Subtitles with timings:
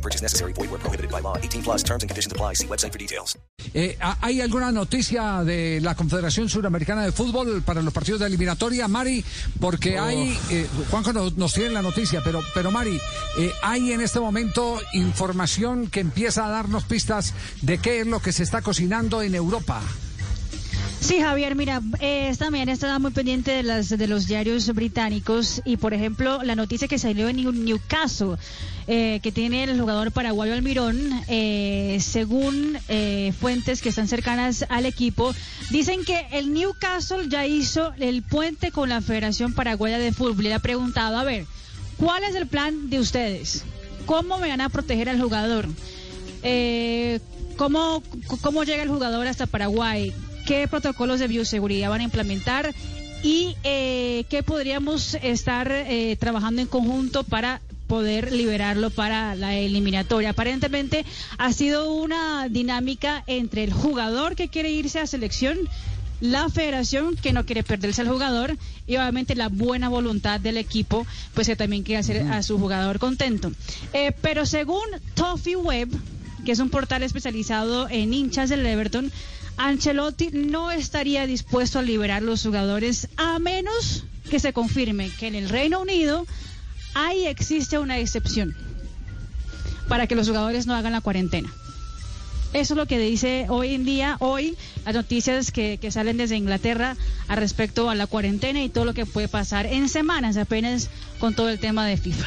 [0.00, 0.54] No purchase necessary.
[0.54, 1.36] Void where prohibited by law.
[1.36, 2.54] 18 plus terms and conditions apply.
[2.54, 3.36] See website for details.
[3.74, 8.88] Eh, ¿Hay alguna noticia de la Confederación Suramericana de Fútbol para los partidos de eliminatoria,
[8.88, 9.22] Mari?
[9.60, 12.98] Porque hay, eh, Juanjo nos, nos, tiene la noticia, pero, pero Mari,
[13.38, 18.20] eh, hay en este momento información que empieza a darnos pistas de qué es lo
[18.20, 19.82] que se está cocinando en Europa.
[21.00, 25.62] Sí, Javier, mira, eh, esta mañana estaba muy pendiente de, las, de los diarios británicos
[25.64, 28.36] y, por ejemplo, la noticia que salió en Newcastle,
[28.86, 34.84] eh, que tiene el jugador paraguayo Almirón, eh, según eh, fuentes que están cercanas al
[34.84, 35.34] equipo,
[35.70, 40.48] dicen que el Newcastle ya hizo el puente con la Federación Paraguaya de Fútbol y
[40.48, 41.46] le ha preguntado, a ver,
[41.96, 43.64] ¿cuál es el plan de ustedes?
[44.04, 45.66] ¿Cómo me van a proteger al jugador?
[46.42, 47.20] Eh,
[47.56, 48.02] ¿cómo,
[48.42, 50.12] ¿Cómo llega el jugador hasta Paraguay?
[50.50, 52.74] Qué protocolos de bioseguridad van a implementar
[53.22, 60.30] y eh, qué podríamos estar eh, trabajando en conjunto para poder liberarlo para la eliminatoria.
[60.30, 61.04] Aparentemente
[61.38, 65.56] ha sido una dinámica entre el jugador que quiere irse a selección,
[66.20, 68.56] la federación que no quiere perderse al jugador
[68.88, 72.98] y obviamente la buena voluntad del equipo, pues que también quiere hacer a su jugador
[72.98, 73.52] contento.
[73.92, 74.82] Eh, pero según
[75.14, 75.90] Toffee Web,
[76.44, 79.10] que es un portal especializado en hinchas del Everton,
[79.56, 85.34] Ancelotti no estaría dispuesto a liberar los jugadores a menos que se confirme que en
[85.34, 86.26] el Reino Unido
[86.94, 88.54] ahí existe una excepción
[89.88, 91.52] para que los jugadores no hagan la cuarentena.
[92.52, 96.36] Eso es lo que dice hoy en día, hoy, las noticias que, que, salen desde
[96.36, 96.96] Inglaterra
[97.28, 101.34] a respecto a la cuarentena y todo lo que puede pasar en semanas apenas con
[101.34, 102.26] todo el tema de FIFA.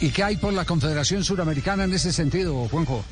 [0.00, 3.04] ¿Y qué hay por la Confederación Suramericana en ese sentido, Juanjo?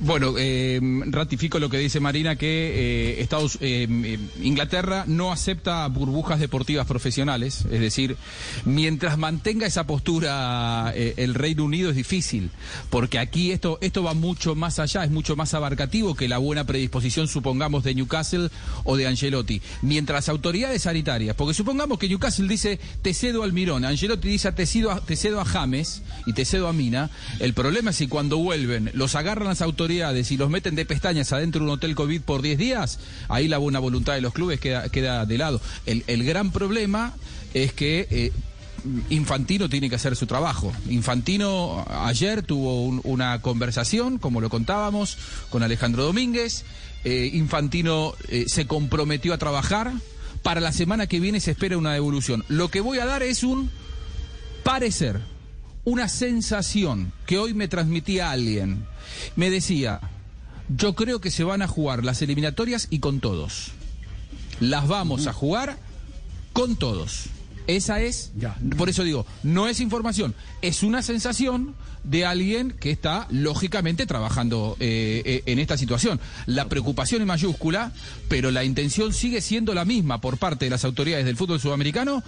[0.00, 6.40] Bueno, eh, ratifico lo que dice Marina que eh, Estados eh, Inglaterra no acepta burbujas
[6.40, 8.16] deportivas profesionales, es decir,
[8.64, 12.50] mientras mantenga esa postura eh, el Reino Unido es difícil,
[12.90, 16.64] porque aquí esto esto va mucho más allá, es mucho más abarcativo que la buena
[16.64, 18.50] predisposición supongamos de Newcastle
[18.84, 19.62] o de Angelotti.
[19.82, 24.66] Mientras autoridades sanitarias, porque supongamos que Newcastle dice te cedo al Mirón, Angelotti dice te
[24.66, 28.08] cedo a, te cedo a James y te cedo a Mina, el problema es si
[28.08, 29.69] cuando vuelven los agarran las autoridades
[30.30, 32.98] y los meten de pestañas adentro de un hotel COVID por 10 días,
[33.28, 35.60] ahí la buena voluntad de los clubes queda, queda de lado.
[35.86, 37.14] El, el gran problema
[37.54, 38.32] es que eh,
[39.10, 40.72] Infantino tiene que hacer su trabajo.
[40.88, 45.18] Infantino ayer tuvo un, una conversación, como lo contábamos,
[45.50, 46.64] con Alejandro Domínguez.
[47.04, 49.92] Eh, Infantino eh, se comprometió a trabajar.
[50.42, 52.44] Para la semana que viene se espera una devolución.
[52.48, 53.70] Lo que voy a dar es un
[54.64, 55.20] parecer
[55.84, 58.84] una sensación que hoy me transmitía alguien.
[59.36, 60.00] Me decía,
[60.68, 63.72] yo creo que se van a jugar las eliminatorias y con todos.
[64.60, 65.78] Las vamos a jugar
[66.52, 67.26] con todos.
[67.66, 68.56] Esa es, ya.
[68.76, 74.76] por eso digo, no es información, es una sensación de alguien que está lógicamente trabajando
[74.80, 76.18] eh, eh, en esta situación.
[76.46, 77.92] La preocupación es mayúscula,
[78.28, 82.24] pero la intención sigue siendo la misma por parte de las autoridades del fútbol sudamericano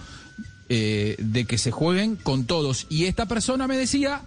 [0.75, 2.87] eh, de que se jueguen con todos.
[2.89, 4.23] Y esta persona me decía,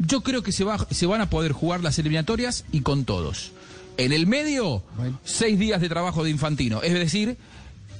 [0.00, 3.52] yo creo que se, va, se van a poder jugar las eliminatorias y con todos.
[3.96, 5.20] En el medio, bueno.
[5.22, 6.82] seis días de trabajo de Infantino.
[6.82, 7.36] Es decir,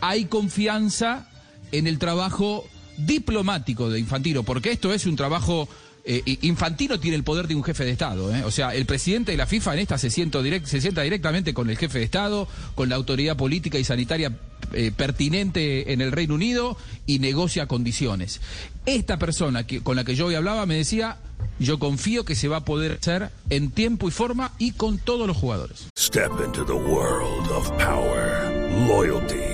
[0.01, 1.29] hay confianza
[1.71, 2.65] en el trabajo
[2.97, 5.69] diplomático de Infantino, porque esto es un trabajo...
[6.07, 8.35] Eh, Infantino tiene el poder de un jefe de Estado.
[8.35, 8.45] ¿eh?
[8.45, 11.71] O sea, el presidente de la FIFA en esta se, direct, se sienta directamente con
[11.71, 14.37] el jefe de Estado, con la autoridad política y sanitaria
[14.73, 16.77] eh, pertinente en el Reino Unido
[17.07, 18.41] y negocia condiciones.
[18.85, 21.17] Esta persona que, con la que yo hoy hablaba me decía,
[21.59, 25.27] yo confío que se va a poder hacer en tiempo y forma y con todos
[25.27, 25.87] los jugadores.
[25.99, 28.53] Step into the world of power,
[28.87, 29.54] loyalty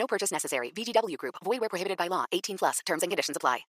[0.00, 0.72] No purchase necessary.
[0.74, 1.34] VGW Group.
[1.44, 2.24] Void where prohibited by law.
[2.32, 2.78] 18 plus.
[2.86, 3.66] Terms and conditions apply.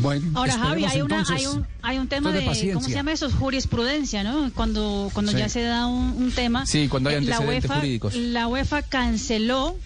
[0.00, 2.74] Bueno, Ahora, Javi, hay, una, entonces, hay, un, hay un tema de, de, paciencia.
[2.74, 3.30] ¿cómo se llama eso?
[3.30, 4.50] Jurisprudencia, ¿no?
[4.52, 5.38] Cuando, cuando Sí.
[5.38, 6.66] ya se da un, un tema.
[6.66, 8.14] Sí, cuando hay eh, la antecedentes UEFA, jurídicos.
[8.16, 9.76] La UEFA canceló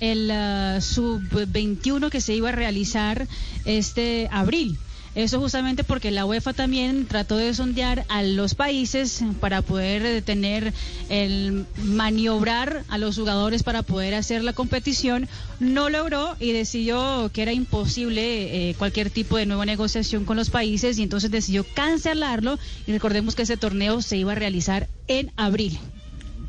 [0.00, 3.28] el uh, sub-21 que se iba a realizar
[3.64, 4.76] este abril.
[5.14, 10.74] Eso justamente porque la UEFA también trató de sondear a los países para poder tener
[11.08, 15.28] el maniobrar a los jugadores para poder hacer la competición.
[15.60, 20.50] No logró y decidió que era imposible eh, cualquier tipo de nueva negociación con los
[20.50, 22.58] países y entonces decidió cancelarlo.
[22.86, 25.78] Y recordemos que ese torneo se iba a realizar en abril.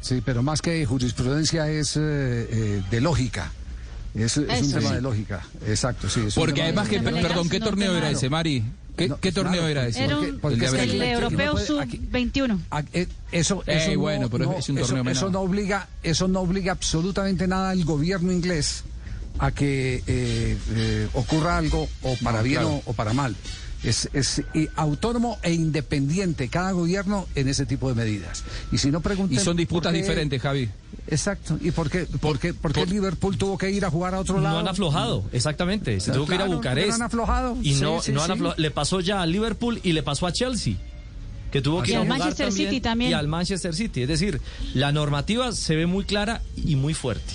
[0.01, 3.51] Sí, pero más que jurisprudencia es eh, eh, de lógica.
[4.15, 6.21] Es, es un tema de lógica, exacto, sí.
[6.33, 8.63] Porque además, de que, perdón, ¿qué torneo era ese, Mari?
[8.95, 10.06] ¿Qué, No, qué torneo claro, era ese?
[10.06, 10.95] Era Porque- un- porque El de es que abril.
[10.95, 12.59] el aquí- europeo aquí no puede- aquí- sub-21.
[12.71, 15.31] Ah, eh, Eso, Eh, eso no- bueno, pero no, es un eso- torneo eso, menor.
[15.33, 18.85] no obliga, eso no obliga absolutamente nada al gobierno inglés
[19.39, 22.81] a que eh, eh, ocurra algo o para No, bien claro.
[22.85, 23.35] o, o para mal.
[23.85, 28.43] Es, es eh, autónomo e independiente cada gobierno en ese tipo de medidas.
[28.71, 30.69] Y si no pregunten Y son disputas qué- diferentes, Javi.
[31.07, 31.57] Exacto.
[31.61, 34.19] ¿Y por qué, por qué, por qué por- Liverpool tuvo que ir a jugar a
[34.19, 34.55] otro lado?
[34.55, 35.99] No han aflojado, exactamente.
[35.99, 36.85] Se tuvo que ir a Bucarest.
[36.87, 37.57] pero han aflojado.
[37.61, 38.31] Y no, sí, no han sí.
[38.33, 38.61] aflojado.
[38.61, 40.75] Le pasó ya a Liverpool y le pasó a Chelsea.
[41.51, 43.11] Que tuvo que Y ir a al Manchester también, City también.
[43.11, 44.01] Y al Manchester City.
[44.01, 44.41] Es decir,
[44.73, 47.33] la normativa se ve muy clara y muy fuerte.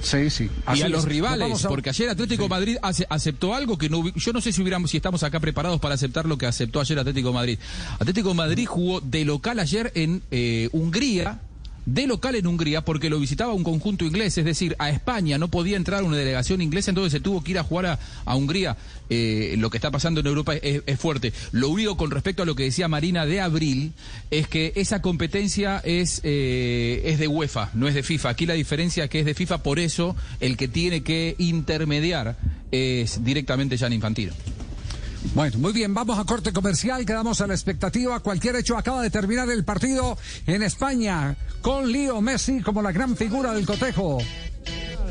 [0.00, 0.48] Sí, sí.
[0.74, 1.08] y a los es.
[1.08, 4.62] Rivales, a- porque ayer Atlético Madrid ace- aceptó algo que no yo no sé si
[4.62, 7.58] hubiéramos si estamos acá preparados para aceptar lo que aceptó ayer Atlético Madrid.
[7.98, 11.40] Atlético Madrid jugó de local ayer en eh, Hungría.
[11.84, 15.48] De local en Hungría porque lo visitaba un conjunto inglés, es decir, a España no
[15.48, 18.76] podía entrar una delegación inglesa, entonces se tuvo que ir a jugar a, Hungría.
[19.10, 21.32] Eh, lo que está pasando en Europa es, es fuerte.
[21.50, 23.92] Lo único con respecto a lo que decía Marina de abril
[24.30, 28.30] es que esa competencia es, eh, es de UEFA, no es de FIFA.
[28.30, 32.36] Aquí la diferencia es que es de FIFA, por eso el que tiene que intermediar
[32.70, 34.32] es directamente Jan Infantino.
[35.34, 38.20] Bueno, muy bien, vamos a corte comercial, quedamos a la expectativa.
[38.20, 43.16] Cualquier hecho acaba de terminar el partido en España con Leo Messi como la gran
[43.16, 44.18] figura del cotejo.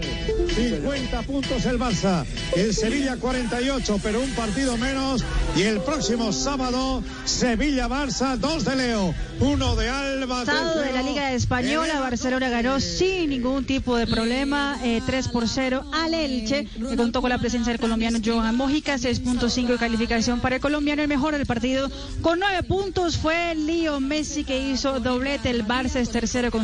[0.01, 2.25] 50 puntos el Barça,
[2.55, 5.23] el Sevilla 48, pero un partido menos.
[5.55, 10.45] Y el próximo sábado, Sevilla-Barça, 2 de Leo, 1 de Alba.
[10.45, 15.47] Sábado de la Liga Española, Barcelona ganó sin ningún tipo de problema, eh, 3 por
[15.47, 20.39] 0 al Elche, que contó con la presencia del colombiano Johan Mojica, 6.5 de calificación
[20.39, 21.01] para el colombiano.
[21.01, 21.89] El mejor del partido
[22.21, 25.49] con 9 puntos fue Leo Messi, que hizo doblete.
[25.49, 26.63] El Barça es tercero con